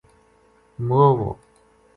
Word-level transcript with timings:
موؤ 0.87 1.11
وو 1.17 1.29